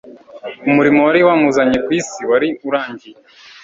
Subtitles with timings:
[0.69, 3.17] umurimo wari wamuzanye ku isi wari urangiye.